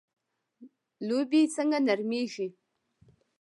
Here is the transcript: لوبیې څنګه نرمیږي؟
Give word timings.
لوبیې 1.07 1.51
څنګه 1.55 1.79
نرمیږي؟ 1.87 2.47